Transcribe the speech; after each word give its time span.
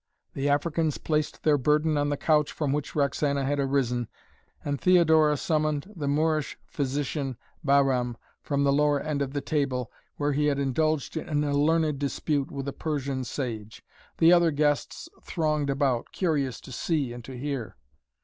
The 0.33 0.49
Africans 0.49 0.97
placed 0.97 1.43
their 1.43 1.59
burden 1.59 1.95
on 1.95 2.09
the 2.09 2.17
couch 2.17 2.51
from 2.51 2.73
which 2.73 2.95
Roxana 2.95 3.45
had 3.45 3.59
arisen, 3.59 4.07
and 4.65 4.81
Theodora 4.81 5.37
summoned 5.37 5.93
the 5.95 6.07
Moorish 6.07 6.57
physician 6.65 7.37
Bahram 7.63 8.17
from 8.41 8.63
the 8.63 8.73
lower 8.73 8.99
end 8.99 9.21
of 9.21 9.33
the 9.33 9.41
table, 9.41 9.91
where 10.17 10.33
he 10.33 10.47
had 10.47 10.57
indulged 10.57 11.17
in 11.17 11.43
a 11.43 11.53
learned 11.53 11.99
dispute 11.99 12.49
with 12.49 12.67
a 12.67 12.73
Persian 12.73 13.23
sage. 13.23 13.85
The 14.17 14.33
other 14.33 14.49
guests 14.49 15.07
thronged 15.21 15.69
about, 15.69 16.11
curious 16.11 16.59
to 16.61 16.71
see 16.71 17.13
and 17.13 17.23
to 17.25 17.37
hear. 17.37 17.77